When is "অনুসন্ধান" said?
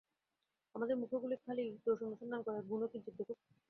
2.07-2.41